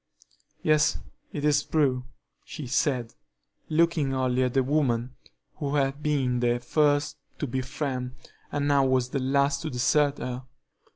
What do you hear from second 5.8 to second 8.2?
been the first to befriend